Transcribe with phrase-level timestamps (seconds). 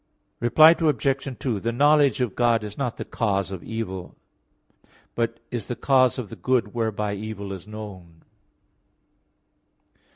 [0.39, 1.37] Reply Obj.
[1.39, 4.15] 2: The knowledge of God is not the cause of evil;
[5.13, 8.23] but is the cause of the good whereby evil is known.